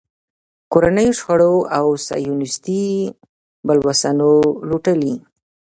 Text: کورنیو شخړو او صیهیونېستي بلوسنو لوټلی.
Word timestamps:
کورنیو 0.71 1.17
شخړو 1.19 1.55
او 1.77 1.85
صیهیونېستي 2.05 2.83
بلوسنو 3.67 4.31
لوټلی. 4.69 5.13